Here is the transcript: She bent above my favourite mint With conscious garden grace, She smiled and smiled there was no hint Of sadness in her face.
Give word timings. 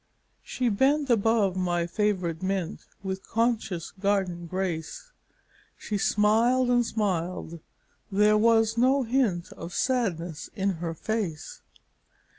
She 0.41 0.67
bent 0.69 1.11
above 1.11 1.55
my 1.55 1.85
favourite 1.85 2.41
mint 2.41 2.81
With 3.03 3.21
conscious 3.27 3.91
garden 3.91 4.47
grace, 4.47 5.11
She 5.77 5.99
smiled 5.99 6.71
and 6.71 6.83
smiled 6.83 7.59
there 8.11 8.35
was 8.39 8.79
no 8.79 9.03
hint 9.03 9.51
Of 9.51 9.75
sadness 9.75 10.49
in 10.55 10.77
her 10.81 10.95
face. 10.95 11.61